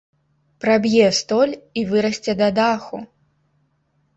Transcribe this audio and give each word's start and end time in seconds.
Праб'е 0.63 1.09
столь 1.17 1.53
і 1.81 1.83
вырасце 1.91 2.31
да 2.41 2.47
даху. 2.61 2.97